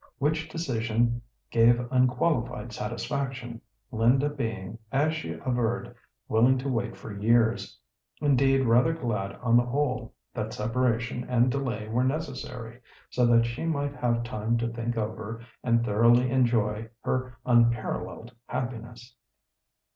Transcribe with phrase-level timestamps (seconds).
[0.17, 1.21] Which decision
[1.51, 3.61] gave unqualified satisfaction,
[3.91, 5.93] Linda being, as she averred,
[6.27, 7.77] willing to wait for years;
[8.19, 13.63] indeed rather glad on the whole, that separation and delay were necessary, so that she
[13.65, 19.13] might have time to think over and thoroughly enjoy her unparalleled happiness.